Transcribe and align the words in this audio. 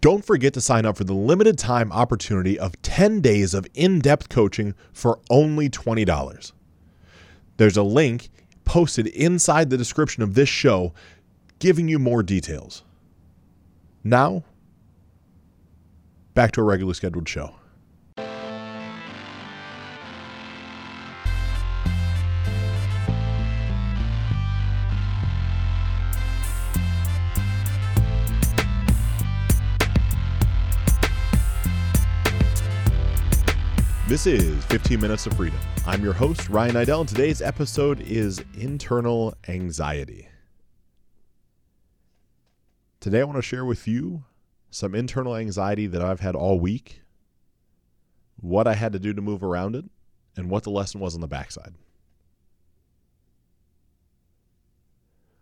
Don't 0.00 0.24
forget 0.24 0.54
to 0.54 0.60
sign 0.60 0.86
up 0.86 0.96
for 0.96 1.04
the 1.04 1.14
limited 1.14 1.58
time 1.58 1.90
opportunity 1.90 2.58
of 2.58 2.80
10 2.82 3.20
days 3.20 3.52
of 3.54 3.66
in 3.74 3.98
depth 3.98 4.28
coaching 4.28 4.74
for 4.92 5.18
only 5.28 5.68
$20. 5.68 6.52
There's 7.56 7.76
a 7.76 7.82
link 7.82 8.28
posted 8.64 9.08
inside 9.08 9.70
the 9.70 9.76
description 9.76 10.22
of 10.22 10.34
this 10.34 10.48
show 10.48 10.92
giving 11.58 11.88
you 11.88 11.98
more 11.98 12.22
details. 12.22 12.84
Now, 14.04 14.44
back 16.34 16.52
to 16.52 16.60
a 16.60 16.64
regularly 16.64 16.94
scheduled 16.94 17.28
show. 17.28 17.56
This 34.08 34.26
is 34.26 34.64
15 34.64 35.00
Minutes 35.00 35.26
of 35.26 35.34
Freedom. 35.34 35.58
I'm 35.86 36.02
your 36.02 36.14
host, 36.14 36.48
Ryan 36.48 36.76
Rydell, 36.76 37.00
and 37.00 37.08
today's 37.10 37.42
episode 37.42 38.00
is 38.00 38.42
internal 38.54 39.34
anxiety. 39.48 40.30
Today, 43.00 43.20
I 43.20 43.24
want 43.24 43.36
to 43.36 43.42
share 43.42 43.66
with 43.66 43.86
you 43.86 44.24
some 44.70 44.94
internal 44.94 45.36
anxiety 45.36 45.86
that 45.88 46.00
I've 46.00 46.20
had 46.20 46.34
all 46.34 46.58
week, 46.58 47.02
what 48.40 48.66
I 48.66 48.72
had 48.72 48.94
to 48.94 48.98
do 48.98 49.12
to 49.12 49.20
move 49.20 49.42
around 49.42 49.76
it, 49.76 49.84
and 50.38 50.48
what 50.48 50.62
the 50.62 50.70
lesson 50.70 51.00
was 51.00 51.14
on 51.14 51.20
the 51.20 51.28
backside. 51.28 51.74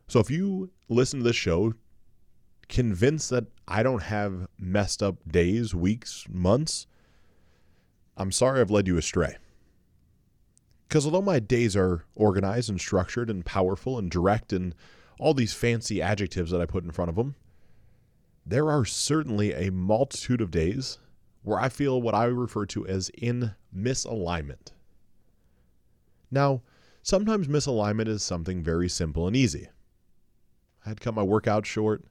So, 0.08 0.18
if 0.18 0.28
you 0.28 0.72
listen 0.88 1.20
to 1.20 1.24
this 1.24 1.36
show 1.36 1.74
convinced 2.68 3.30
that 3.30 3.44
I 3.68 3.84
don't 3.84 4.02
have 4.02 4.48
messed 4.58 5.04
up 5.04 5.18
days, 5.30 5.72
weeks, 5.72 6.24
months, 6.28 6.88
I'm 8.16 8.32
sorry 8.32 8.60
I've 8.60 8.70
led 8.70 8.86
you 8.86 8.96
astray. 8.96 9.36
Because 10.88 11.04
although 11.04 11.22
my 11.22 11.38
days 11.38 11.76
are 11.76 12.04
organized 12.14 12.70
and 12.70 12.80
structured 12.80 13.28
and 13.28 13.44
powerful 13.44 13.98
and 13.98 14.10
direct 14.10 14.52
and 14.52 14.74
all 15.18 15.34
these 15.34 15.52
fancy 15.52 16.00
adjectives 16.00 16.50
that 16.50 16.60
I 16.60 16.66
put 16.66 16.84
in 16.84 16.92
front 16.92 17.08
of 17.08 17.16
them, 17.16 17.34
there 18.44 18.70
are 18.70 18.84
certainly 18.84 19.52
a 19.52 19.72
multitude 19.72 20.40
of 20.40 20.50
days 20.50 20.98
where 21.42 21.58
I 21.58 21.68
feel 21.68 22.00
what 22.00 22.14
I 22.14 22.24
refer 22.24 22.66
to 22.66 22.86
as 22.86 23.10
in 23.10 23.54
misalignment. 23.76 24.72
Now, 26.30 26.62
sometimes 27.02 27.48
misalignment 27.48 28.08
is 28.08 28.22
something 28.22 28.62
very 28.62 28.88
simple 28.88 29.26
and 29.26 29.36
easy. 29.36 29.68
I 30.84 30.90
had 30.90 31.00
cut 31.00 31.14
my 31.14 31.22
workout 31.22 31.66
short. 31.66 32.04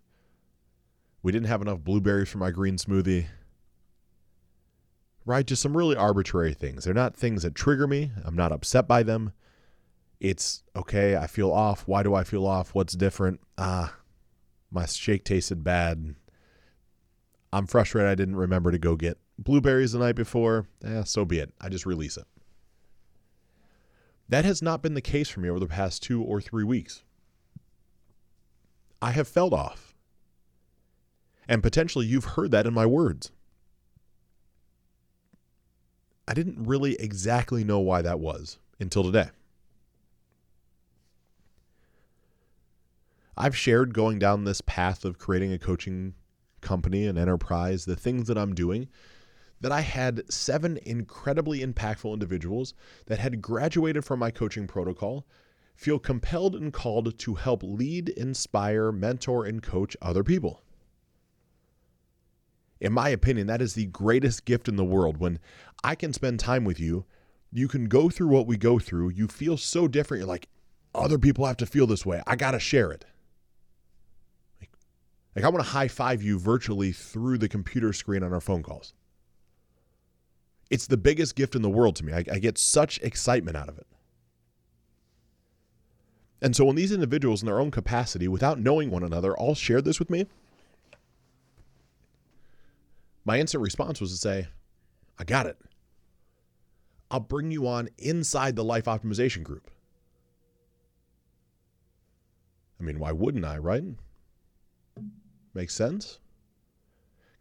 We 1.24 1.32
didn't 1.32 1.48
have 1.48 1.62
enough 1.62 1.80
blueberries 1.80 2.30
for 2.30 2.38
my 2.38 2.52
green 2.52 2.76
smoothie 2.76 3.28
right? 5.26 5.46
Just 5.46 5.62
some 5.62 5.76
really 5.76 5.96
arbitrary 5.96 6.54
things. 6.54 6.84
They're 6.84 6.94
not 6.94 7.16
things 7.16 7.44
that 7.44 7.56
trigger 7.56 7.88
me. 7.88 8.12
I'm 8.24 8.36
not 8.36 8.52
upset 8.52 8.88
by 8.88 9.04
them. 9.04 9.34
It's 10.20 10.64
okay, 10.76 11.18
I 11.18 11.28
feel 11.28 11.52
off. 11.52 11.88
Why 11.88 12.04
do 12.04 12.16
I 12.16 12.24
feel 12.24 12.46
off? 12.46 12.74
What's 12.74 12.94
different? 12.94 13.42
Ah, 13.58 13.96
my 14.72 14.86
shake 14.86 15.24
tasted 15.24 15.64
bad. 15.64 16.16
I'm 17.52 17.68
frustrated 17.68 18.10
I 18.10 18.16
didn't 18.16 18.36
remember 18.36 18.72
to 18.72 18.78
go 18.78 18.96
get 18.96 19.18
blueberries 19.38 19.92
the 19.92 20.00
night 20.00 20.16
before. 20.16 20.68
Eh, 20.84 21.04
so 21.04 21.26
be 21.26 21.40
it. 21.40 21.54
I 21.60 21.70
just 21.70 21.86
release 21.86 22.18
it. 22.18 22.26
That 24.28 24.46
has 24.46 24.62
not 24.62 24.82
been 24.82 24.94
the 24.96 25.02
case 25.02 25.30
for 25.30 25.40
me 25.40 25.50
over 25.50 25.60
the 25.60 25.68
past 25.68 26.02
two 26.02 26.22
or 26.22 26.42
three 26.42 26.64
weeks. 26.64 27.04
I 29.02 29.12
have 29.12 29.28
felt 29.28 29.54
off. 29.54 29.94
And 31.48 31.62
potentially 31.62 32.08
you've 32.08 32.26
heard 32.26 32.52
that 32.52 32.66
in 32.66 32.74
my 32.74 32.86
words. 32.86 33.32
I 36.28 36.34
didn't 36.34 36.64
really 36.64 36.96
exactly 36.96 37.64
know 37.64 37.80
why 37.80 38.02
that 38.02 38.20
was 38.20 38.58
until 38.80 39.04
today. 39.04 39.30
I've 43.38 43.56
shared 43.56 43.94
going 43.94 44.18
down 44.18 44.44
this 44.44 44.62
path 44.62 45.04
of 45.06 45.20
creating 45.20 45.52
a 45.52 45.60
coaching 45.60 46.14
company 46.62 47.06
and 47.06 47.18
enterprise, 47.18 47.86
the 47.86 47.96
things 47.96 48.28
that 48.28 48.38
I'm 48.38 48.56
doing, 48.56 48.88
that 49.62 49.72
I 49.72 49.82
had 49.82 50.32
seven 50.32 50.80
incredibly 50.84 51.60
impactful 51.60 52.12
individuals 52.12 52.74
that 53.08 53.20
had 53.20 53.42
graduated 53.42 54.06
from 54.06 54.20
my 54.20 54.32
coaching 54.32 54.68
protocol 54.68 55.28
feel 55.76 56.00
compelled 56.00 56.56
and 56.56 56.72
called 56.72 57.20
to 57.20 57.36
help 57.36 57.62
lead, 57.62 58.10
inspire, 58.10 58.92
mentor, 58.92 59.46
and 59.46 59.62
coach 59.62 59.98
other 60.02 60.24
people 60.24 60.64
in 62.80 62.94
my 62.94 63.10
opinion, 63.10 63.48
that 63.48 63.62
is 63.62 63.74
the 63.74 63.86
greatest 63.86 64.46
gift 64.46 64.68
in 64.68 64.76
the 64.76 64.84
world. 64.84 65.18
When 65.18 65.40
I 65.84 65.96
can 65.96 66.14
spend 66.14 66.40
time 66.40 66.66
with 66.66 66.80
you, 66.80 67.06
you 67.52 67.68
can 67.68 67.88
go 67.88 68.10
through 68.10 68.28
what 68.28 68.48
we 68.48 68.58
go 68.58 68.80
through. 68.80 69.10
You 69.10 69.28
feel 69.28 69.58
so 69.58 69.88
different. 69.88 70.20
You're 70.22 70.28
like, 70.28 70.50
other 70.94 71.18
people 71.18 71.46
have 71.46 71.58
to 71.58 71.66
feel 71.66 71.88
this 71.88 72.06
way. 72.06 72.22
I 72.28 72.36
got 72.36 72.52
to 72.52 72.60
share 72.60 72.92
it. 72.92 73.06
Like, 74.60 74.72
like 75.36 75.46
I 75.46 75.50
want 75.50 75.64
to 75.64 75.72
high 75.72 75.88
five 75.88 76.22
you 76.22 76.38
virtually 76.38 76.92
through 76.92 77.38
the 77.38 77.48
computer 77.50 77.94
screen 77.94 78.24
on 78.24 78.34
our 78.34 78.42
phone 78.42 78.64
calls. 78.64 78.94
It's 80.70 80.88
the 80.88 80.98
biggest 80.98 81.36
gift 81.36 81.56
in 81.56 81.62
the 81.62 81.70
world 81.70 81.96
to 81.98 82.06
me. 82.06 82.14
I, 82.14 82.26
I 82.32 82.40
get 82.40 82.58
such 82.58 83.00
excitement 83.00 83.56
out 83.56 83.70
of 83.70 83.78
it. 83.78 83.88
And 86.42 86.56
so 86.56 86.66
when 86.66 86.76
these 86.76 86.92
individuals 86.92 87.42
in 87.42 87.46
their 87.46 87.60
own 87.60 87.72
capacity, 87.72 88.28
without 88.28 88.60
knowing 88.60 88.90
one 88.90 89.04
another, 89.04 89.36
all 89.36 89.56
shared 89.56 89.86
this 89.86 90.00
with 90.00 90.10
me, 90.10 90.26
my 93.26 93.40
instant 93.40 93.64
response 93.64 94.00
was 94.00 94.12
to 94.12 94.18
say, 94.18 94.48
I 95.18 95.24
got 95.24 95.48
it. 95.48 95.58
I'll 97.10 97.20
bring 97.20 97.52
you 97.52 97.68
on 97.68 97.90
inside 97.98 98.56
the 98.56 98.64
life 98.64 98.86
optimization 98.86 99.44
group. 99.44 99.70
I 102.80 102.84
mean, 102.84 103.00
why 103.00 103.12
wouldn't 103.12 103.46
I, 103.46 103.58
right? 103.58 103.84
Makes 105.54 105.74
sense. 105.74 106.20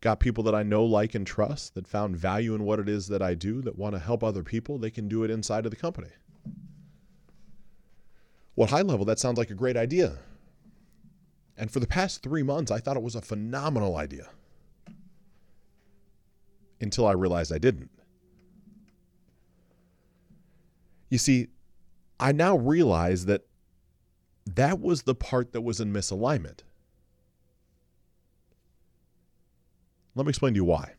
Got 0.00 0.21
people 0.21 0.45
that 0.45 0.55
I 0.55 0.62
know, 0.62 0.84
like, 0.84 1.15
and 1.15 1.27
trust 1.27 1.75
that 1.75 1.89
found 1.89 2.16
value 2.16 2.55
in 2.55 2.65
what 2.65 2.78
it 2.78 2.89
is 2.89 3.09
that 3.09 3.22
I 3.22 3.34
do, 3.34 3.62
that 3.62 3.78
want 3.78 3.95
to 3.95 3.99
help 3.99 4.22
other 4.22 4.43
people. 4.43 4.78
They 4.78 4.91
can 4.91 5.09
do 5.09 5.25
it 5.25 5.31
inside 5.31 5.65
of 5.65 5.71
the 5.71 5.77
company. 5.77 6.11
Well, 8.55 8.69
high 8.69 8.83
level, 8.83 9.05
that 9.06 9.19
sounds 9.19 9.39
like 9.39 9.51
a 9.51 9.55
great 9.55 9.77
idea. 9.77 10.19
And 11.56 11.71
for 11.71 11.81
the 11.81 11.87
past 11.87 12.22
three 12.22 12.43
months, 12.43 12.71
I 12.71 12.78
thought 12.78 12.97
it 12.97 13.03
was 13.03 13.16
a 13.16 13.22
phenomenal 13.22 13.97
idea 13.97 14.28
until 16.84 17.06
I 17.06 17.12
realized 17.12 17.53
I 17.53 17.59
didn't. 17.59 17.91
You 21.11 21.19
see, 21.19 21.49
I 22.21 22.33
now 22.33 22.56
realize 22.56 23.27
that 23.27 23.47
that 24.47 24.81
was 24.81 25.03
the 25.03 25.15
part 25.15 25.53
that 25.53 25.62
was 25.62 25.81
in 25.81 25.93
misalignment. 25.93 26.61
Let 30.15 30.27
me 30.27 30.31
explain 30.31 30.55
to 30.55 30.59
you 30.59 30.65
why. 30.65 30.93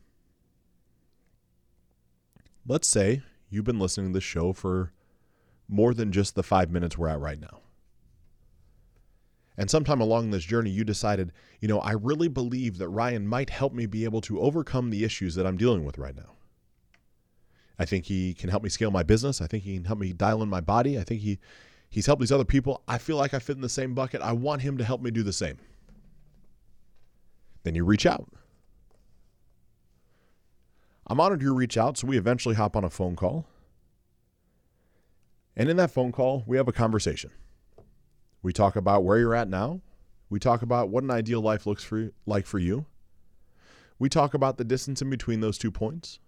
Let's 2.66 2.88
say 2.88 3.22
you've 3.48 3.64
been 3.64 3.78
listening 3.78 4.08
to 4.08 4.14
this 4.14 4.24
show 4.24 4.52
for 4.52 4.92
more 5.68 5.94
than 5.94 6.12
just 6.12 6.34
the 6.34 6.42
five 6.42 6.70
minutes 6.70 6.98
we're 6.98 7.08
at 7.08 7.20
right 7.20 7.40
now. 7.40 7.60
And 9.58 9.70
sometime 9.70 10.00
along 10.00 10.30
this 10.30 10.44
journey, 10.44 10.70
you 10.70 10.84
decided, 10.84 11.32
you 11.60 11.68
know, 11.68 11.80
I 11.80 11.92
really 11.92 12.28
believe 12.28 12.78
that 12.78 12.88
Ryan 12.88 13.26
might 13.26 13.50
help 13.50 13.72
me 13.72 13.86
be 13.86 14.04
able 14.04 14.20
to 14.22 14.40
overcome 14.40 14.90
the 14.90 15.02
issues 15.02 15.34
that 15.34 15.46
I'm 15.46 15.56
dealing 15.56 15.84
with 15.84 15.96
right 15.96 16.14
now. 16.14 16.34
I 17.78 17.84
think 17.84 18.06
he 18.06 18.34
can 18.34 18.50
help 18.50 18.62
me 18.62 18.68
scale 18.68 18.90
my 18.90 19.02
business. 19.02 19.40
I 19.40 19.46
think 19.46 19.64
he 19.64 19.74
can 19.74 19.84
help 19.84 19.98
me 19.98 20.12
dial 20.12 20.42
in 20.42 20.48
my 20.48 20.60
body. 20.60 20.98
I 20.98 21.04
think 21.04 21.22
he 21.22 21.38
he's 21.88 22.06
helped 22.06 22.20
these 22.20 22.32
other 22.32 22.44
people. 22.44 22.82
I 22.88 22.98
feel 22.98 23.16
like 23.16 23.34
I 23.34 23.38
fit 23.38 23.56
in 23.56 23.62
the 23.62 23.68
same 23.68 23.94
bucket. 23.94 24.20
I 24.22 24.32
want 24.32 24.62
him 24.62 24.78
to 24.78 24.84
help 24.84 25.00
me 25.00 25.10
do 25.10 25.22
the 25.22 25.32
same. 25.32 25.58
Then 27.62 27.74
you 27.74 27.84
reach 27.84 28.06
out. 28.06 28.28
I'm 31.06 31.20
honored 31.20 31.42
you 31.42 31.54
reach 31.54 31.76
out, 31.76 31.98
so 31.98 32.06
we 32.06 32.18
eventually 32.18 32.54
hop 32.56 32.76
on 32.76 32.84
a 32.84 32.90
phone 32.90 33.14
call. 33.14 33.46
And 35.56 35.68
in 35.68 35.76
that 35.76 35.90
phone 35.90 36.12
call, 36.12 36.44
we 36.46 36.56
have 36.56 36.68
a 36.68 36.72
conversation. 36.72 37.30
We 38.42 38.52
talk 38.52 38.76
about 38.76 39.04
where 39.04 39.18
you're 39.18 39.34
at 39.34 39.48
now. 39.48 39.80
We 40.28 40.38
talk 40.38 40.62
about 40.62 40.88
what 40.88 41.04
an 41.04 41.10
ideal 41.10 41.40
life 41.40 41.66
looks 41.66 41.84
for, 41.84 42.10
like 42.26 42.46
for 42.46 42.58
you. 42.58 42.86
We 43.98 44.08
talk 44.08 44.34
about 44.34 44.58
the 44.58 44.64
distance 44.64 45.00
in 45.00 45.10
between 45.10 45.40
those 45.40 45.58
two 45.58 45.70
points. 45.70 46.18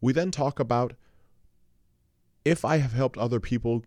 We 0.00 0.12
then 0.12 0.30
talk 0.30 0.60
about 0.60 0.94
if 2.44 2.64
I 2.64 2.76
have 2.76 2.92
helped 2.92 3.18
other 3.18 3.40
people 3.40 3.84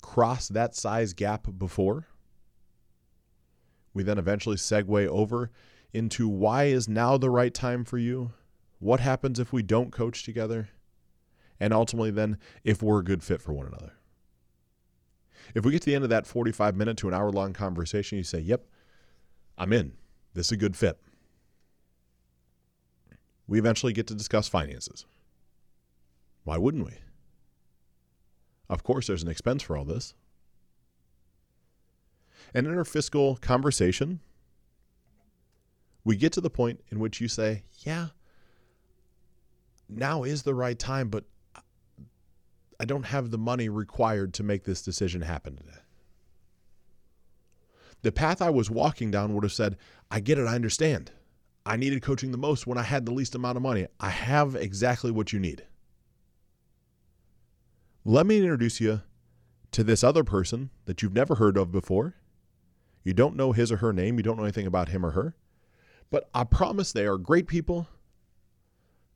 cross 0.00 0.48
that 0.48 0.74
size 0.74 1.12
gap 1.12 1.46
before. 1.58 2.08
We 3.94 4.02
then 4.02 4.18
eventually 4.18 4.56
segue 4.56 5.06
over 5.08 5.50
into 5.92 6.28
why 6.28 6.64
is 6.64 6.88
now 6.88 7.18
the 7.18 7.30
right 7.30 7.52
time 7.52 7.84
for 7.84 7.98
you? 7.98 8.32
What 8.78 9.00
happens 9.00 9.38
if 9.38 9.52
we 9.52 9.62
don't 9.62 9.92
coach 9.92 10.24
together? 10.24 10.70
And 11.60 11.72
ultimately, 11.72 12.10
then, 12.10 12.38
if 12.64 12.82
we're 12.82 13.00
a 13.00 13.04
good 13.04 13.22
fit 13.22 13.40
for 13.40 13.52
one 13.52 13.66
another. 13.66 13.92
If 15.54 15.64
we 15.64 15.72
get 15.72 15.82
to 15.82 15.86
the 15.86 15.94
end 15.94 16.04
of 16.04 16.10
that 16.10 16.26
45 16.26 16.76
minute 16.76 16.96
to 16.98 17.08
an 17.08 17.14
hour 17.14 17.30
long 17.30 17.52
conversation, 17.52 18.18
you 18.18 18.24
say, 18.24 18.40
Yep, 18.40 18.64
I'm 19.58 19.72
in. 19.72 19.92
This 20.34 20.46
is 20.46 20.52
a 20.52 20.56
good 20.56 20.76
fit. 20.76 20.98
we 23.46 23.58
eventually 23.58 23.92
get 23.92 24.06
to 24.06 24.14
discuss 24.14 24.48
finances. 24.48 25.04
Why 26.44 26.56
wouldn't 26.56 26.86
we? 26.86 26.94
Of 28.70 28.82
course, 28.82 29.06
there's 29.06 29.22
an 29.22 29.28
expense 29.28 29.62
for 29.62 29.76
all 29.76 29.84
this. 29.84 30.14
And 32.54 32.66
in 32.66 32.76
our 32.76 32.84
fiscal 32.84 33.36
conversation, 33.36 34.20
we 36.04 36.16
get 36.16 36.32
to 36.32 36.40
the 36.40 36.50
point 36.50 36.80
in 36.90 36.98
which 36.98 37.20
you 37.20 37.28
say, 37.28 37.64
Yeah, 37.80 38.08
now 39.88 40.22
is 40.22 40.42
the 40.42 40.54
right 40.54 40.78
time, 40.78 41.08
but 41.08 41.24
I 42.82 42.84
don't 42.84 43.06
have 43.06 43.30
the 43.30 43.38
money 43.38 43.68
required 43.68 44.34
to 44.34 44.42
make 44.42 44.64
this 44.64 44.82
decision 44.82 45.22
happen 45.22 45.54
today. 45.54 45.78
The 48.02 48.10
path 48.10 48.42
I 48.42 48.50
was 48.50 48.72
walking 48.72 49.12
down 49.12 49.34
would 49.34 49.44
have 49.44 49.52
said, 49.52 49.76
I 50.10 50.18
get 50.18 50.36
it, 50.36 50.48
I 50.48 50.56
understand. 50.56 51.12
I 51.64 51.76
needed 51.76 52.02
coaching 52.02 52.32
the 52.32 52.38
most 52.38 52.66
when 52.66 52.78
I 52.78 52.82
had 52.82 53.06
the 53.06 53.14
least 53.14 53.36
amount 53.36 53.56
of 53.56 53.62
money. 53.62 53.86
I 54.00 54.08
have 54.08 54.56
exactly 54.56 55.12
what 55.12 55.32
you 55.32 55.38
need. 55.38 55.64
Let 58.04 58.26
me 58.26 58.38
introduce 58.38 58.80
you 58.80 59.02
to 59.70 59.84
this 59.84 60.02
other 60.02 60.24
person 60.24 60.70
that 60.86 61.02
you've 61.02 61.14
never 61.14 61.36
heard 61.36 61.56
of 61.56 61.70
before. 61.70 62.16
You 63.04 63.14
don't 63.14 63.36
know 63.36 63.52
his 63.52 63.70
or 63.70 63.76
her 63.76 63.92
name, 63.92 64.16
you 64.16 64.24
don't 64.24 64.38
know 64.38 64.42
anything 64.42 64.66
about 64.66 64.88
him 64.88 65.06
or 65.06 65.12
her. 65.12 65.36
But 66.10 66.28
I 66.34 66.42
promise 66.42 66.90
they 66.90 67.06
are 67.06 67.16
great 67.16 67.46
people. 67.46 67.86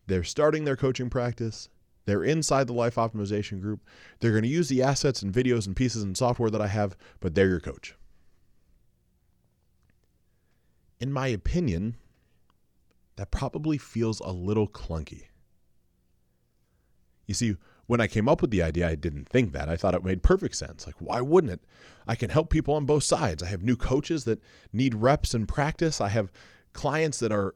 They're 0.06 0.22
starting 0.22 0.66
their 0.66 0.76
coaching 0.76 1.10
practice. 1.10 1.68
They're 2.06 2.24
inside 2.24 2.68
the 2.68 2.72
life 2.72 2.94
optimization 2.94 3.60
group. 3.60 3.80
They're 4.20 4.30
going 4.30 4.42
to 4.44 4.48
use 4.48 4.68
the 4.68 4.82
assets 4.82 5.22
and 5.22 5.32
videos 5.32 5.66
and 5.66 5.76
pieces 5.76 6.02
and 6.02 6.16
software 6.16 6.50
that 6.50 6.62
I 6.62 6.68
have, 6.68 6.96
but 7.20 7.34
they're 7.34 7.48
your 7.48 7.60
coach. 7.60 7.94
In 10.98 11.12
my 11.12 11.26
opinion, 11.26 11.96
that 13.16 13.30
probably 13.30 13.76
feels 13.76 14.20
a 14.20 14.30
little 14.30 14.68
clunky. 14.68 15.24
You 17.26 17.34
see, 17.34 17.56
when 17.86 18.00
I 18.00 18.06
came 18.06 18.28
up 18.28 18.40
with 18.40 18.50
the 18.50 18.62
idea, 18.62 18.88
I 18.88 18.94
didn't 18.94 19.28
think 19.28 19.52
that. 19.52 19.68
I 19.68 19.76
thought 19.76 19.94
it 19.94 20.04
made 20.04 20.22
perfect 20.22 20.56
sense. 20.56 20.86
Like, 20.86 20.96
why 20.98 21.20
wouldn't 21.20 21.52
it? 21.52 21.60
I 22.06 22.14
can 22.14 22.30
help 22.30 22.50
people 22.50 22.74
on 22.74 22.86
both 22.86 23.04
sides. 23.04 23.42
I 23.42 23.46
have 23.46 23.62
new 23.62 23.76
coaches 23.76 24.24
that 24.24 24.40
need 24.72 24.94
reps 24.94 25.34
and 25.34 25.46
practice. 25.46 26.00
I 26.00 26.08
have 26.08 26.32
clients 26.72 27.18
that 27.18 27.32
are, 27.32 27.54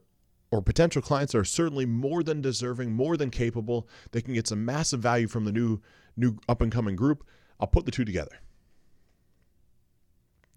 or 0.51 0.61
potential 0.61 1.01
clients 1.01 1.33
are 1.33 1.45
certainly 1.45 1.85
more 1.85 2.23
than 2.23 2.41
deserving, 2.41 2.91
more 2.91 3.17
than 3.17 3.29
capable. 3.29 3.87
They 4.11 4.21
can 4.21 4.33
get 4.33 4.47
some 4.47 4.63
massive 4.65 4.99
value 4.99 5.27
from 5.27 5.45
the 5.45 5.51
new, 5.51 5.79
new 6.15 6.37
up 6.47 6.61
and 6.61 6.71
coming 6.71 6.95
group. 6.95 7.25
I'll 7.59 7.67
put 7.67 7.85
the 7.85 7.91
two 7.91 8.05
together. 8.05 8.39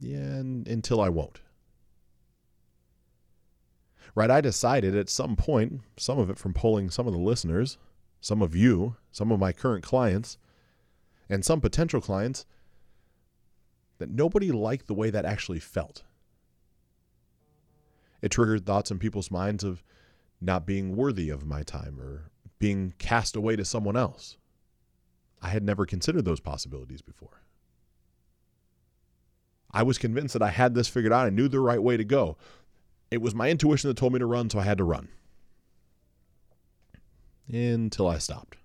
Yeah, 0.01 0.19
and, 0.19 0.67
until 0.69 1.01
I 1.01 1.09
won't 1.09 1.41
right? 4.15 4.31
I 4.31 4.41
decided 4.41 4.97
at 4.97 5.11
some 5.11 5.37
point, 5.37 5.81
some 5.97 6.19
of 6.19 6.31
it 6.31 6.39
from 6.39 6.55
polling 6.55 6.91
some 6.91 7.07
of 7.07 7.13
the 7.13 7.19
listeners, 7.19 7.79
some 8.21 8.43
of 8.43 8.55
you, 8.55 8.97
some 9.11 9.33
of 9.33 9.41
my 9.41 9.53
current 9.53 9.85
clients, 9.85 10.39
and 11.29 11.45
some 11.45 11.61
potential 11.61 12.01
clients, 12.01 12.47
that 13.99 14.11
nobody 14.11 14.51
liked 14.53 14.87
the 14.87 14.95
way 14.95 15.11
that 15.11 15.25
actually 15.25 15.61
felt. 15.61 16.03
It 18.25 18.31
triggered 18.31 18.65
thoughts 18.65 18.91
in 18.91 18.99
people's 18.99 19.31
minds 19.31 19.63
of 19.63 19.83
not 20.41 20.65
being 20.65 20.97
worthy 20.97 21.29
of 21.29 21.45
my 21.45 21.63
time 21.63 22.01
or 22.01 22.31
being 22.59 22.95
cast 22.97 23.37
away 23.37 23.55
to 23.55 23.67
someone 23.67 23.99
else. 23.99 24.39
I 25.43 25.49
had 25.49 25.63
never 25.63 25.85
considered 25.85 26.25
those 26.25 26.41
possibilities 26.41 27.03
before. 27.03 27.43
I 29.71 29.83
was 29.83 29.99
convinced 29.99 30.33
that 30.33 30.41
I 30.41 30.49
had 30.49 30.75
this 30.75 30.89
figured 30.89 31.13
out. 31.13 31.27
I 31.27 31.29
knew 31.29 31.49
the 31.49 31.61
right 31.61 31.83
way 31.83 31.99
to 31.99 32.05
go. 32.05 32.39
It 33.11 33.21
was 33.21 33.35
my 33.35 33.51
intuition 33.51 33.89
that 33.89 33.99
told 33.99 34.15
me 34.15 34.21
to 34.21 34.27
run, 34.27 34.49
so 34.49 34.59
I 34.59 34.65
had 34.65 34.79
to 34.79 34.85
run. 34.85 35.09
Until 37.47 38.09
I 38.09 38.17
stopped. 38.17 38.57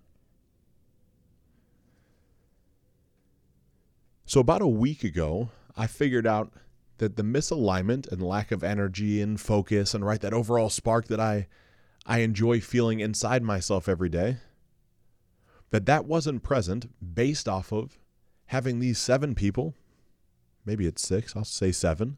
So, 4.25 4.39
about 4.39 4.61
a 4.61 4.67
week 4.67 5.03
ago, 5.03 5.49
I 5.75 5.85
figured 5.85 6.25
out 6.25 6.53
that 6.99 7.15
the 7.15 7.23
misalignment 7.23 8.09
and 8.11 8.21
lack 8.21 8.51
of 8.51 8.63
energy 8.63 9.21
and 9.21 9.39
focus 9.39 9.93
and 9.93 10.05
right 10.05 10.21
that 10.21 10.33
overall 10.33 10.69
spark 10.69 11.07
that 11.07 11.19
I 11.19 11.47
I 12.05 12.19
enjoy 12.19 12.61
feeling 12.61 12.99
inside 12.99 13.43
myself 13.43 13.89
every 13.89 14.09
day 14.09 14.37
that 15.71 15.85
that 15.85 16.05
wasn't 16.05 16.43
present 16.43 16.89
based 17.15 17.47
off 17.47 17.71
of 17.71 17.99
having 18.47 18.79
these 18.79 18.97
seven 18.97 19.35
people 19.35 19.75
maybe 20.65 20.85
it's 20.85 21.07
6 21.07 21.35
I'll 21.35 21.43
say 21.43 21.71
7 21.71 22.17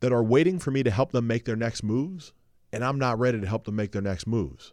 that 0.00 0.12
are 0.12 0.22
waiting 0.22 0.58
for 0.58 0.70
me 0.70 0.82
to 0.82 0.90
help 0.90 1.12
them 1.12 1.26
make 1.26 1.44
their 1.44 1.56
next 1.56 1.82
moves, 1.82 2.32
and 2.72 2.84
I'm 2.84 2.98
not 2.98 3.18
ready 3.18 3.40
to 3.40 3.46
help 3.46 3.64
them 3.64 3.76
make 3.76 3.92
their 3.92 4.02
next 4.02 4.26
moves. 4.26 4.72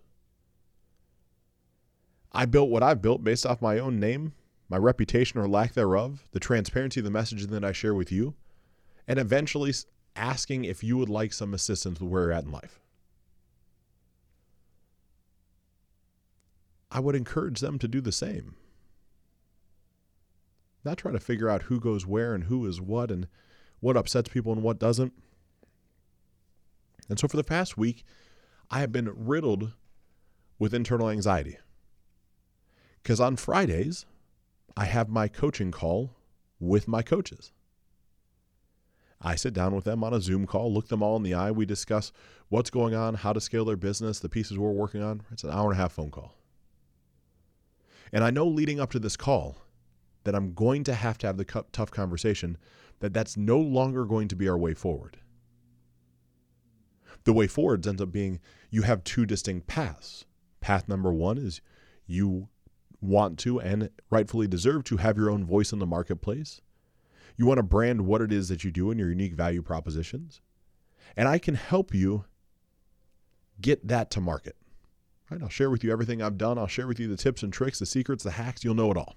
I 2.31 2.45
built 2.45 2.69
what 2.69 2.83
I've 2.83 3.01
built 3.01 3.23
based 3.23 3.45
off 3.45 3.61
my 3.61 3.79
own 3.79 3.99
name, 3.99 4.33
my 4.69 4.77
reputation 4.77 5.39
or 5.39 5.47
lack 5.47 5.73
thereof, 5.73 6.27
the 6.31 6.39
transparency 6.39 6.99
of 6.99 7.03
the 7.05 7.11
message 7.11 7.45
that 7.45 7.63
I 7.63 7.71
share 7.71 7.93
with 7.93 8.11
you, 8.11 8.35
and 9.07 9.19
eventually 9.19 9.73
asking 10.15 10.65
if 10.65 10.83
you 10.83 10.97
would 10.97 11.09
like 11.09 11.33
some 11.33 11.53
assistance 11.53 11.99
with 11.99 12.09
where 12.09 12.23
you're 12.23 12.31
at 12.31 12.45
in 12.45 12.51
life. 12.51 12.79
I 16.91 16.99
would 16.99 17.15
encourage 17.15 17.59
them 17.59 17.79
to 17.79 17.87
do 17.87 18.01
the 18.01 18.11
same. 18.11 18.55
Not 20.83 20.97
try 20.97 21.11
to 21.11 21.19
figure 21.19 21.49
out 21.49 21.63
who 21.63 21.79
goes 21.79 22.05
where 22.05 22.35
and 22.35 22.45
who 22.45 22.65
is 22.67 22.79
what 22.79 23.09
and 23.09 23.27
what 23.79 23.97
upsets 23.97 24.29
people 24.29 24.53
and 24.53 24.61
what 24.61 24.79
doesn't. 24.79 25.13
And 27.09 27.19
so 27.19 27.27
for 27.27 27.37
the 27.37 27.43
past 27.43 27.77
week, 27.77 28.03
I 28.69 28.79
have 28.79 28.91
been 28.91 29.11
riddled 29.15 29.73
with 30.59 30.73
internal 30.73 31.09
anxiety. 31.09 31.57
Because 33.01 33.19
on 33.19 33.35
Fridays, 33.35 34.05
I 34.77 34.85
have 34.85 35.09
my 35.09 35.27
coaching 35.27 35.71
call 35.71 36.11
with 36.59 36.87
my 36.87 37.01
coaches. 37.01 37.51
I 39.23 39.35
sit 39.35 39.53
down 39.53 39.73
with 39.73 39.85
them 39.85 40.03
on 40.03 40.13
a 40.13 40.19
Zoom 40.19 40.45
call, 40.45 40.73
look 40.73 40.89
them 40.89 41.01
all 41.01 41.15
in 41.15 41.23
the 41.23 41.33
eye. 41.33 41.51
We 41.51 41.65
discuss 41.65 42.11
what's 42.49 42.69
going 42.69 42.93
on, 42.93 43.15
how 43.15 43.31
to 43.31 43.39
scale 43.39 43.63
their 43.63 43.77
business, 43.77 44.19
the 44.19 44.29
pieces 44.29 44.57
we're 44.57 44.71
working 44.71 45.01
on. 45.01 45.21
It's 45.31 45.43
an 45.43 45.51
hour 45.51 45.71
and 45.71 45.79
a 45.79 45.81
half 45.81 45.93
phone 45.93 46.11
call. 46.11 46.35
And 48.11 48.23
I 48.23 48.31
know 48.31 48.45
leading 48.45 48.79
up 48.79 48.91
to 48.91 48.99
this 48.99 49.15
call 49.15 49.57
that 50.25 50.35
I'm 50.35 50.53
going 50.53 50.83
to 50.85 50.93
have 50.93 51.17
to 51.19 51.27
have 51.27 51.37
the 51.37 51.45
tough 51.45 51.91
conversation 51.91 52.57
that 52.99 53.13
that's 53.13 53.37
no 53.37 53.59
longer 53.59 54.05
going 54.05 54.27
to 54.27 54.35
be 54.35 54.47
our 54.47 54.57
way 54.57 54.73
forward. 54.73 55.17
The 57.23 57.33
way 57.33 57.47
forward 57.47 57.85
ends 57.87 58.01
up 58.01 58.11
being 58.11 58.39
you 58.69 58.81
have 58.81 59.03
two 59.03 59.25
distinct 59.25 59.67
paths. 59.67 60.25
Path 60.61 60.87
number 60.87 61.13
one 61.13 61.37
is 61.37 61.61
you 62.05 62.49
want 63.01 63.39
to 63.39 63.59
and 63.59 63.89
rightfully 64.09 64.47
deserve 64.47 64.83
to 64.85 64.97
have 64.97 65.17
your 65.17 65.29
own 65.29 65.45
voice 65.45 65.73
in 65.73 65.79
the 65.79 65.85
marketplace. 65.85 66.61
You 67.35 67.45
want 67.45 67.57
to 67.57 67.63
brand 67.63 68.01
what 68.01 68.21
it 68.21 68.31
is 68.31 68.49
that 68.49 68.63
you 68.63 68.71
do 68.71 68.91
and 68.91 68.99
your 68.99 69.09
unique 69.09 69.33
value 69.33 69.61
propositions. 69.61 70.41
And 71.17 71.27
I 71.27 71.39
can 71.39 71.55
help 71.55 71.93
you 71.93 72.25
get 73.59 73.87
that 73.87 74.11
to 74.11 74.21
market. 74.21 74.55
Right? 75.29 75.41
I'll 75.41 75.49
share 75.49 75.69
with 75.69 75.83
you 75.83 75.91
everything 75.91 76.21
I've 76.21 76.37
done. 76.37 76.57
I'll 76.57 76.67
share 76.67 76.87
with 76.87 76.99
you 76.99 77.07
the 77.07 77.17
tips 77.17 77.43
and 77.43 77.51
tricks, 77.51 77.79
the 77.79 77.85
secrets, 77.85 78.23
the 78.23 78.31
hacks. 78.31 78.63
You'll 78.63 78.75
know 78.75 78.91
it 78.91 78.97
all. 78.97 79.15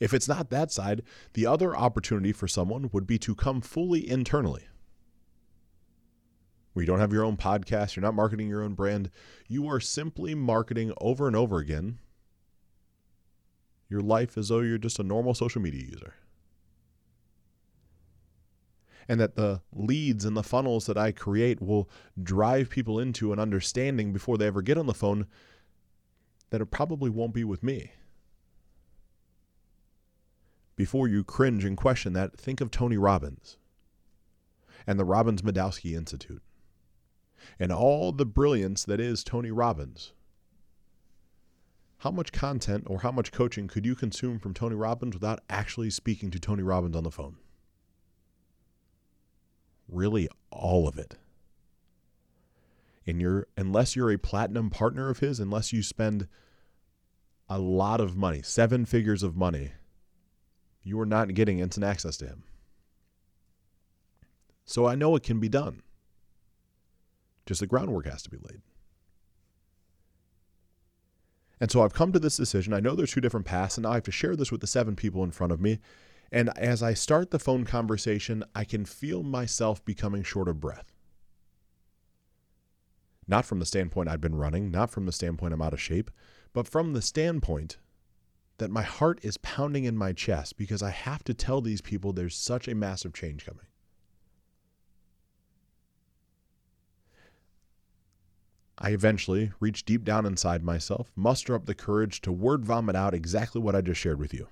If 0.00 0.12
it's 0.12 0.28
not 0.28 0.50
that 0.50 0.72
side, 0.72 1.02
the 1.34 1.46
other 1.46 1.76
opportunity 1.76 2.32
for 2.32 2.48
someone 2.48 2.90
would 2.92 3.06
be 3.06 3.18
to 3.18 3.34
come 3.34 3.60
fully 3.60 4.08
internally. 4.08 4.64
Where 6.72 6.82
you 6.82 6.86
don't 6.86 7.00
have 7.00 7.12
your 7.12 7.24
own 7.24 7.36
podcast, 7.36 7.94
you're 7.94 8.02
not 8.02 8.14
marketing 8.14 8.48
your 8.48 8.62
own 8.62 8.74
brand, 8.74 9.10
you 9.46 9.68
are 9.68 9.78
simply 9.78 10.34
marketing 10.34 10.92
over 11.00 11.28
and 11.28 11.36
over 11.36 11.58
again 11.58 11.98
your 13.94 14.02
life 14.02 14.36
as 14.36 14.48
though 14.48 14.60
you're 14.60 14.76
just 14.76 14.98
a 14.98 15.04
normal 15.04 15.32
social 15.32 15.62
media 15.62 15.84
user. 15.84 16.14
And 19.08 19.20
that 19.20 19.36
the 19.36 19.60
leads 19.72 20.24
and 20.24 20.36
the 20.36 20.42
funnels 20.42 20.86
that 20.86 20.98
I 20.98 21.12
create 21.12 21.62
will 21.62 21.88
drive 22.20 22.70
people 22.70 22.98
into 22.98 23.32
an 23.32 23.38
understanding 23.38 24.12
before 24.12 24.36
they 24.36 24.46
ever 24.46 24.62
get 24.62 24.78
on 24.78 24.86
the 24.86 24.94
phone 24.94 25.26
that 26.50 26.60
it 26.60 26.66
probably 26.66 27.10
won't 27.10 27.34
be 27.34 27.44
with 27.44 27.62
me 27.62 27.92
before 30.76 31.06
you 31.06 31.22
cringe 31.22 31.64
and 31.64 31.76
question 31.76 32.12
that, 32.14 32.36
think 32.36 32.60
of 32.60 32.70
Tony 32.70 32.96
Robbins 32.96 33.58
and 34.86 34.98
the 34.98 35.04
Robbins 35.04 35.42
Madanes 35.42 35.94
Institute 35.94 36.42
and 37.58 37.70
all 37.70 38.12
the 38.12 38.26
brilliance 38.26 38.84
that 38.84 39.00
is 39.00 39.22
Tony 39.22 39.50
Robbins. 39.50 40.12
How 41.98 42.10
much 42.10 42.32
content 42.32 42.84
or 42.86 43.00
how 43.00 43.10
much 43.10 43.32
coaching 43.32 43.66
could 43.66 43.86
you 43.86 43.94
consume 43.94 44.38
from 44.38 44.54
Tony 44.54 44.74
Robbins 44.74 45.14
without 45.14 45.40
actually 45.48 45.90
speaking 45.90 46.30
to 46.30 46.38
Tony 46.38 46.62
Robbins 46.62 46.96
on 46.96 47.04
the 47.04 47.10
phone? 47.10 47.36
Really, 49.88 50.28
all 50.50 50.86
of 50.86 50.98
it. 50.98 51.16
And 53.06 53.20
you're, 53.20 53.46
unless 53.56 53.96
you're 53.96 54.12
a 54.12 54.18
platinum 54.18 54.70
partner 54.70 55.10
of 55.10 55.20
his, 55.20 55.40
unless 55.40 55.72
you 55.72 55.82
spend 55.82 56.26
a 57.48 57.58
lot 57.58 58.00
of 58.00 58.16
money, 58.16 58.42
seven 58.42 58.84
figures 58.86 59.22
of 59.22 59.36
money 59.36 59.72
you 60.84 61.00
are 61.00 61.06
not 61.06 61.32
getting 61.34 61.58
instant 61.58 61.84
access 61.84 62.16
to 62.18 62.26
him. 62.26 62.44
So 64.66 64.86
I 64.86 64.94
know 64.94 65.16
it 65.16 65.22
can 65.22 65.40
be 65.40 65.48
done. 65.48 65.82
Just 67.46 67.60
the 67.60 67.66
groundwork 67.66 68.06
has 68.06 68.22
to 68.22 68.30
be 68.30 68.36
laid. 68.36 68.60
And 71.60 71.70
so 71.70 71.82
I've 71.82 71.94
come 71.94 72.12
to 72.12 72.18
this 72.18 72.36
decision. 72.36 72.72
I 72.72 72.80
know 72.80 72.94
there's 72.94 73.12
two 73.12 73.20
different 73.20 73.46
paths, 73.46 73.76
and 73.76 73.84
now 73.84 73.92
I 73.92 73.94
have 73.94 74.02
to 74.04 74.12
share 74.12 74.36
this 74.36 74.50
with 74.50 74.60
the 74.60 74.66
seven 74.66 74.96
people 74.96 75.22
in 75.22 75.30
front 75.30 75.52
of 75.52 75.60
me. 75.60 75.78
And 76.32 76.50
as 76.58 76.82
I 76.82 76.94
start 76.94 77.30
the 77.30 77.38
phone 77.38 77.64
conversation, 77.64 78.44
I 78.54 78.64
can 78.64 78.84
feel 78.84 79.22
myself 79.22 79.84
becoming 79.84 80.22
short 80.22 80.48
of 80.48 80.60
breath. 80.60 80.92
Not 83.26 83.44
from 83.44 83.60
the 83.60 83.66
standpoint 83.66 84.08
I've 84.08 84.20
been 84.20 84.34
running, 84.34 84.70
not 84.70 84.90
from 84.90 85.06
the 85.06 85.12
standpoint 85.12 85.54
I'm 85.54 85.62
out 85.62 85.72
of 85.72 85.80
shape, 85.80 86.10
but 86.52 86.68
from 86.68 86.92
the 86.92 87.02
standpoint 87.02 87.78
that 88.58 88.70
my 88.70 88.82
heart 88.82 89.18
is 89.22 89.36
pounding 89.38 89.84
in 89.84 89.96
my 89.96 90.12
chest 90.12 90.56
because 90.56 90.82
I 90.82 90.90
have 90.90 91.24
to 91.24 91.34
tell 91.34 91.60
these 91.60 91.80
people 91.80 92.12
there's 92.12 92.36
such 92.36 92.68
a 92.68 92.74
massive 92.74 93.12
change 93.12 93.46
coming. 93.46 93.66
I 98.78 98.90
eventually 98.90 99.52
reach 99.60 99.84
deep 99.84 100.04
down 100.04 100.26
inside 100.26 100.64
myself, 100.64 101.12
muster 101.14 101.54
up 101.54 101.66
the 101.66 101.74
courage 101.74 102.20
to 102.22 102.32
word 102.32 102.64
vomit 102.64 102.96
out 102.96 103.14
exactly 103.14 103.60
what 103.60 103.76
I 103.76 103.80
just 103.80 104.00
shared 104.00 104.18
with 104.18 104.34
you. 104.34 104.48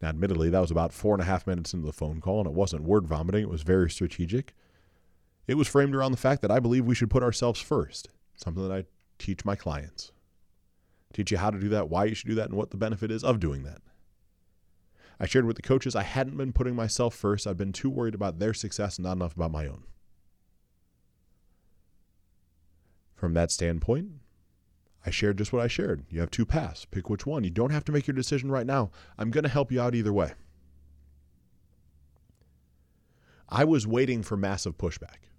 Now, 0.00 0.08
admittedly, 0.08 0.50
that 0.50 0.60
was 0.60 0.70
about 0.70 0.92
four 0.92 1.14
and 1.14 1.22
a 1.22 1.26
half 1.26 1.46
minutes 1.46 1.74
into 1.74 1.86
the 1.86 1.92
phone 1.92 2.20
call, 2.20 2.40
and 2.40 2.48
it 2.48 2.54
wasn't 2.54 2.82
word 2.82 3.06
vomiting, 3.06 3.42
it 3.42 3.50
was 3.50 3.62
very 3.62 3.90
strategic. 3.90 4.54
It 5.46 5.54
was 5.54 5.68
framed 5.68 5.94
around 5.94 6.12
the 6.12 6.18
fact 6.18 6.42
that 6.42 6.50
I 6.50 6.60
believe 6.60 6.84
we 6.84 6.94
should 6.94 7.10
put 7.10 7.22
ourselves 7.22 7.60
first, 7.60 8.08
something 8.36 8.66
that 8.66 8.74
I 8.74 8.84
teach 9.18 9.44
my 9.44 9.56
clients. 9.56 10.12
Teach 11.12 11.30
you 11.30 11.38
how 11.38 11.50
to 11.50 11.58
do 11.58 11.68
that, 11.70 11.88
why 11.88 12.04
you 12.04 12.14
should 12.14 12.28
do 12.28 12.34
that, 12.34 12.48
and 12.48 12.56
what 12.56 12.70
the 12.70 12.76
benefit 12.76 13.10
is 13.10 13.24
of 13.24 13.40
doing 13.40 13.62
that. 13.62 13.80
I 15.18 15.26
shared 15.26 15.46
with 15.46 15.56
the 15.56 15.62
coaches 15.62 15.96
I 15.96 16.02
hadn't 16.02 16.36
been 16.36 16.52
putting 16.52 16.74
myself 16.74 17.14
first. 17.14 17.46
I'd 17.46 17.56
been 17.56 17.72
too 17.72 17.88
worried 17.88 18.14
about 18.14 18.38
their 18.38 18.52
success 18.52 18.98
and 18.98 19.04
not 19.04 19.16
enough 19.16 19.34
about 19.34 19.50
my 19.50 19.66
own. 19.66 19.84
From 23.16 23.32
that 23.32 23.50
standpoint, 23.50 24.10
I 25.04 25.10
shared 25.10 25.38
just 25.38 25.52
what 25.52 25.62
I 25.62 25.68
shared. 25.68 26.04
You 26.10 26.20
have 26.20 26.30
two 26.30 26.44
paths. 26.44 26.84
Pick 26.84 27.08
which 27.08 27.26
one. 27.26 27.44
You 27.44 27.50
don't 27.50 27.70
have 27.72 27.84
to 27.86 27.92
make 27.92 28.06
your 28.06 28.14
decision 28.14 28.52
right 28.52 28.66
now. 28.66 28.90
I'm 29.16 29.30
going 29.30 29.44
to 29.44 29.50
help 29.50 29.72
you 29.72 29.80
out 29.80 29.94
either 29.94 30.12
way. 30.12 30.32
I 33.48 33.64
was 33.64 33.86
waiting 33.86 34.22
for 34.22 34.36
massive 34.36 34.76
pushback. 34.76 35.30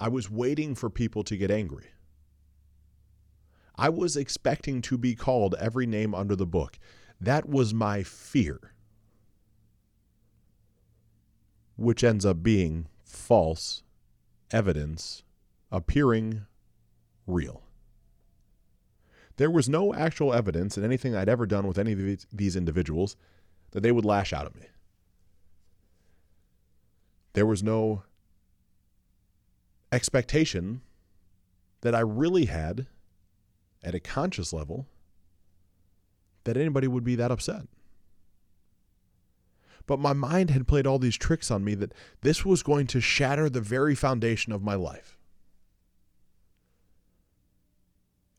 I 0.00 0.08
was 0.08 0.30
waiting 0.30 0.74
for 0.74 0.90
people 0.90 1.22
to 1.24 1.36
get 1.36 1.50
angry. 1.50 1.86
I 3.76 3.88
was 3.90 4.16
expecting 4.16 4.82
to 4.82 4.98
be 4.98 5.14
called 5.14 5.54
every 5.60 5.86
name 5.86 6.14
under 6.14 6.34
the 6.34 6.46
book. 6.46 6.78
That 7.20 7.48
was 7.48 7.72
my 7.72 8.02
fear, 8.02 8.72
which 11.76 12.02
ends 12.02 12.26
up 12.26 12.42
being 12.42 12.88
false 13.04 13.82
evidence 14.50 15.22
appearing 15.70 16.46
real. 17.26 17.62
There 19.36 19.50
was 19.50 19.68
no 19.68 19.94
actual 19.94 20.34
evidence 20.34 20.76
in 20.76 20.84
anything 20.84 21.14
I'd 21.14 21.28
ever 21.28 21.46
done 21.46 21.66
with 21.66 21.78
any 21.78 21.92
of 21.92 22.26
these 22.32 22.56
individuals 22.56 23.16
that 23.70 23.82
they 23.82 23.92
would 23.92 24.04
lash 24.04 24.32
out 24.32 24.46
at 24.46 24.56
me. 24.56 24.66
There 27.34 27.46
was 27.46 27.62
no 27.62 28.02
expectation 29.92 30.80
that 31.82 31.94
I 31.94 32.00
really 32.00 32.46
had 32.46 32.86
at 33.82 33.94
a 33.94 34.00
conscious 34.00 34.52
level 34.52 34.86
that 36.44 36.56
anybody 36.56 36.88
would 36.88 37.04
be 37.04 37.14
that 37.14 37.30
upset. 37.30 37.68
But 39.86 40.00
my 40.00 40.12
mind 40.12 40.50
had 40.50 40.66
played 40.66 40.86
all 40.86 40.98
these 40.98 41.16
tricks 41.16 41.50
on 41.50 41.64
me 41.64 41.74
that 41.76 41.94
this 42.22 42.44
was 42.44 42.62
going 42.62 42.86
to 42.88 43.00
shatter 43.00 43.48
the 43.48 43.60
very 43.60 43.94
foundation 43.94 44.52
of 44.52 44.62
my 44.62 44.74
life. 44.74 45.17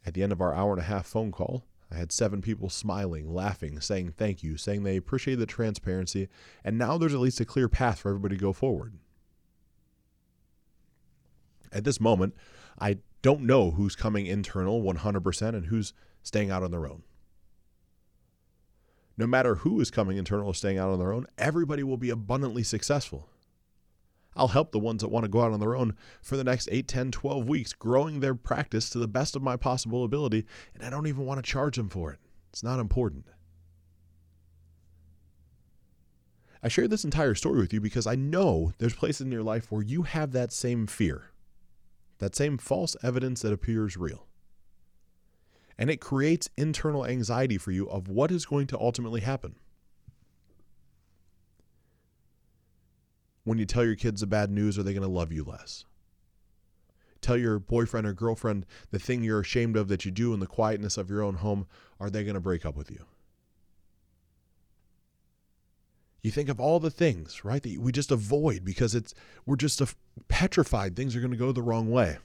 At 0.09 0.15
the 0.15 0.23
end 0.23 0.31
of 0.31 0.41
our 0.41 0.55
hour 0.55 0.71
and 0.71 0.81
a 0.81 0.85
half 0.85 1.05
phone 1.05 1.31
call, 1.31 1.65
I 1.91 1.97
had 1.97 2.11
seven 2.11 2.41
people 2.41 2.67
smiling, 2.67 3.31
laughing, 3.31 3.79
saying 3.79 4.13
thank 4.17 4.41
you, 4.41 4.57
saying 4.57 4.81
they 4.81 4.97
appreciate 4.97 5.35
the 5.35 5.45
transparency, 5.45 6.29
and 6.63 6.79
now 6.79 6.97
there's 6.97 7.13
at 7.13 7.19
least 7.19 7.39
a 7.41 7.45
clear 7.45 7.69
path 7.69 7.99
for 7.99 8.09
everybody 8.09 8.35
to 8.35 8.41
go 8.41 8.51
forward. 8.51 8.95
At 11.71 11.83
this 11.83 12.01
moment, 12.01 12.33
I 12.79 12.97
don't 13.21 13.41
know 13.41 13.69
who's 13.69 13.95
coming 13.95 14.25
internal 14.25 14.81
100% 14.81 15.47
and 15.49 15.67
who's 15.67 15.93
staying 16.23 16.49
out 16.49 16.63
on 16.63 16.71
their 16.71 16.87
own. 16.87 17.03
No 19.15 19.27
matter 19.27 19.57
who 19.57 19.79
is 19.79 19.91
coming 19.91 20.17
internal 20.17 20.47
or 20.47 20.55
staying 20.55 20.79
out 20.79 20.89
on 20.89 20.97
their 20.97 21.13
own, 21.13 21.27
everybody 21.37 21.83
will 21.83 21.97
be 21.97 22.09
abundantly 22.09 22.63
successful. 22.63 23.29
I'll 24.35 24.49
help 24.49 24.71
the 24.71 24.79
ones 24.79 25.01
that 25.01 25.09
want 25.09 25.25
to 25.25 25.29
go 25.29 25.41
out 25.41 25.51
on 25.51 25.59
their 25.59 25.75
own 25.75 25.95
for 26.21 26.37
the 26.37 26.43
next 26.43 26.69
8, 26.71 26.87
10, 26.87 27.11
12 27.11 27.47
weeks, 27.47 27.73
growing 27.73 28.19
their 28.19 28.35
practice 28.35 28.89
to 28.91 28.99
the 28.99 29.07
best 29.07 29.35
of 29.35 29.41
my 29.41 29.57
possible 29.57 30.03
ability, 30.03 30.45
and 30.73 30.83
I 30.83 30.89
don't 30.89 31.07
even 31.07 31.25
want 31.25 31.43
to 31.43 31.51
charge 31.51 31.75
them 31.77 31.89
for 31.89 32.11
it. 32.11 32.19
It's 32.51 32.63
not 32.63 32.79
important. 32.79 33.25
I 36.61 36.67
share 36.67 36.87
this 36.87 37.05
entire 37.05 37.35
story 37.35 37.59
with 37.59 37.73
you 37.73 37.79
because 37.79 38.05
I 38.05 38.15
know 38.15 38.73
there's 38.77 38.95
places 38.95 39.21
in 39.21 39.31
your 39.31 39.43
life 39.43 39.71
where 39.71 39.81
you 39.81 40.03
have 40.03 40.31
that 40.33 40.51
same 40.51 40.87
fear 40.87 41.31
that 42.19 42.35
same 42.35 42.57
false 42.57 42.95
evidence 43.01 43.41
that 43.41 43.53
appears 43.53 43.97
real. 43.97 44.27
And 45.77 45.89
it 45.89 46.01
creates 46.01 46.49
internal 46.57 47.05
anxiety 47.05 47.57
for 47.57 47.71
you 47.71 47.89
of 47.89 48.07
what 48.07 48.31
is 48.31 48.45
going 48.45 48.67
to 48.67 48.79
ultimately 48.79 49.21
happen. 49.21 49.55
When 53.49 53.57
you 53.57 53.65
tell 53.65 53.83
your 53.83 53.95
kids 53.95 54.21
the 54.21 54.27
bad 54.27 54.51
news, 54.51 54.77
are 54.77 54.83
they 54.83 54.93
going 54.93 55.01
to 55.01 55.09
love 55.09 55.31
you 55.31 55.43
less? 55.43 55.83
Tell 57.19 57.35
your 57.35 57.57
boyfriend 57.57 58.05
or 58.05 58.13
girlfriend 58.13 58.67
the 58.91 58.99
thing 58.99 59.23
you're 59.23 59.39
ashamed 59.39 59.75
of 59.75 59.87
that 59.87 60.05
you 60.05 60.11
do 60.11 60.35
in 60.35 60.39
the 60.39 60.45
quietness 60.45 60.97
of 60.99 61.09
your 61.09 61.23
own 61.23 61.33
home, 61.37 61.65
are 61.99 62.11
they 62.11 62.23
going 62.23 62.35
to 62.35 62.39
break 62.39 62.63
up 62.63 62.75
with 62.75 62.91
you? 62.91 63.05
You 66.21 66.29
think 66.29 66.47
of 66.47 66.59
all 66.59 66.79
the 66.79 66.91
things, 66.91 67.43
right, 67.43 67.63
that 67.63 67.79
we 67.79 67.91
just 67.91 68.11
avoid 68.11 68.63
because 68.63 68.93
it's 68.93 69.15
we're 69.47 69.55
just 69.55 69.81
petrified 70.27 70.95
things 70.95 71.15
are 71.15 71.19
going 71.19 71.31
to 71.31 71.35
go 71.35 71.51
the 71.51 71.63
wrong 71.63 71.89
way. 71.89 72.19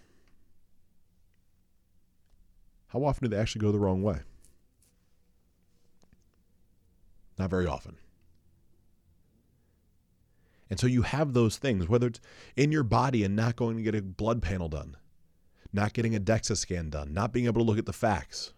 How 2.88 3.02
often 3.02 3.24
do 3.24 3.34
they 3.34 3.40
actually 3.40 3.62
go 3.62 3.72
the 3.72 3.78
wrong 3.78 4.02
way? 4.02 4.18
Not 7.38 7.48
very 7.48 7.66
often. 7.66 7.96
And 10.70 10.80
so 10.80 10.86
you 10.86 11.02
have 11.02 11.32
those 11.32 11.56
things, 11.56 11.88
whether 11.88 12.06
it's 12.06 12.20
in 12.56 12.72
your 12.72 12.82
body 12.82 13.22
and 13.22 13.36
not 13.36 13.56
going 13.56 13.76
to 13.76 13.82
get 13.82 13.94
a 13.94 14.02
blood 14.02 14.42
panel 14.42 14.68
done, 14.68 14.96
not 15.72 15.92
getting 15.92 16.14
a 16.14 16.20
DEXA 16.20 16.56
scan 16.56 16.90
done, 16.90 17.12
not 17.12 17.32
being 17.32 17.46
able 17.46 17.60
to 17.60 17.66
look 17.66 17.78
at 17.78 17.86
the 17.86 17.92
facts. 17.92 18.52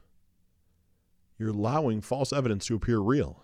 You're 1.39 1.51
allowing 1.51 2.01
false 2.01 2.33
evidence 2.33 2.67
to 2.67 2.77
appear 2.77 2.99
real. 2.99 3.43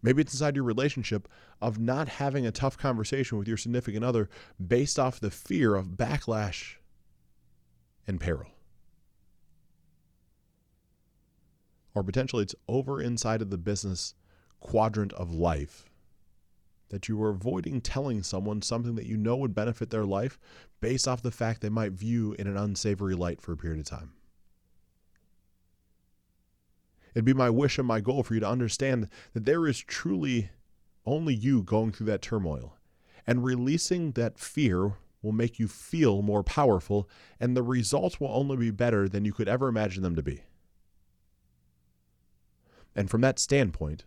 Maybe 0.00 0.22
it's 0.22 0.32
inside 0.32 0.54
your 0.54 0.64
relationship 0.64 1.28
of 1.60 1.78
not 1.78 2.08
having 2.08 2.46
a 2.46 2.52
tough 2.52 2.78
conversation 2.78 3.36
with 3.36 3.48
your 3.48 3.56
significant 3.56 4.04
other 4.04 4.30
based 4.64 4.98
off 4.98 5.18
the 5.18 5.30
fear 5.30 5.74
of 5.74 5.96
backlash 5.96 6.76
and 8.06 8.20
peril. 8.20 8.50
Or 11.94 12.04
potentially 12.04 12.44
it's 12.44 12.54
over 12.68 13.02
inside 13.02 13.42
of 13.42 13.50
the 13.50 13.58
business 13.58 14.14
quadrant 14.60 15.12
of 15.14 15.34
life 15.34 15.87
that 16.90 17.08
you 17.08 17.22
are 17.22 17.30
avoiding 17.30 17.80
telling 17.80 18.22
someone 18.22 18.62
something 18.62 18.94
that 18.94 19.06
you 19.06 19.16
know 19.16 19.36
would 19.36 19.54
benefit 19.54 19.90
their 19.90 20.04
life 20.04 20.38
based 20.80 21.06
off 21.06 21.22
the 21.22 21.30
fact 21.30 21.60
they 21.60 21.68
might 21.68 21.92
view 21.92 22.34
in 22.38 22.46
an 22.46 22.56
unsavory 22.56 23.14
light 23.14 23.40
for 23.40 23.52
a 23.52 23.56
period 23.56 23.80
of 23.80 23.86
time. 23.86 24.12
It'd 27.14 27.24
be 27.24 27.34
my 27.34 27.50
wish 27.50 27.78
and 27.78 27.88
my 27.88 28.00
goal 28.00 28.22
for 28.22 28.34
you 28.34 28.40
to 28.40 28.48
understand 28.48 29.08
that 29.32 29.44
there 29.44 29.66
is 29.66 29.78
truly 29.78 30.50
only 31.04 31.34
you 31.34 31.62
going 31.62 31.92
through 31.92 32.06
that 32.06 32.22
turmoil. 32.22 32.76
And 33.26 33.44
releasing 33.44 34.12
that 34.12 34.38
fear 34.38 34.92
will 35.20 35.32
make 35.32 35.58
you 35.58 35.68
feel 35.68 36.22
more 36.22 36.42
powerful, 36.42 37.08
and 37.40 37.56
the 37.56 37.62
results 37.62 38.20
will 38.20 38.32
only 38.32 38.56
be 38.56 38.70
better 38.70 39.08
than 39.08 39.24
you 39.24 39.32
could 39.32 39.48
ever 39.48 39.68
imagine 39.68 40.02
them 40.02 40.16
to 40.16 40.22
be. 40.22 40.42
And 42.94 43.10
from 43.10 43.20
that 43.22 43.38
standpoint 43.38 44.04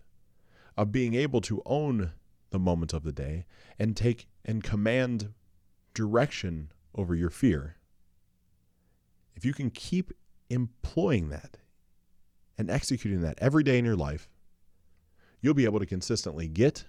of 0.77 0.91
being 0.91 1.13
able 1.13 1.41
to 1.41 1.61
own 1.65 2.13
the 2.51 2.59
moment 2.59 2.93
of 2.93 3.03
the 3.03 3.11
day 3.11 3.45
and 3.79 3.97
take 3.97 4.27
and 4.45 4.63
command 4.63 5.33
direction 5.93 6.71
over 6.93 7.15
your 7.15 7.29
fear, 7.29 7.75
if 9.35 9.43
you 9.43 9.53
can 9.53 9.69
keep 9.69 10.11
employing 10.49 11.29
that 11.29 11.57
and 12.57 12.69
executing 12.69 13.21
that 13.21 13.39
every 13.39 13.63
day 13.63 13.77
in 13.79 13.85
your 13.85 13.95
life, 13.95 14.29
you'll 15.41 15.53
be 15.53 15.65
able 15.65 15.79
to 15.79 15.85
consistently 15.85 16.47
get 16.47 16.85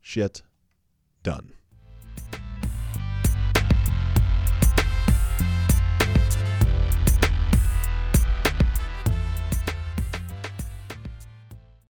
shit 0.00 0.42
done. 1.22 1.52